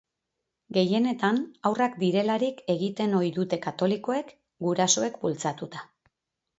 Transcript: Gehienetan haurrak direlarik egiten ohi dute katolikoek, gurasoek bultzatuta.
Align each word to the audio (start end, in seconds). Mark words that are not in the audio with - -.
Gehienetan 0.77 1.37
haurrak 1.71 1.99
direlarik 2.05 2.65
egiten 2.77 3.15
ohi 3.21 3.31
dute 3.39 3.63
katolikoek, 3.69 4.35
gurasoek 4.69 5.25
bultzatuta. 5.25 5.91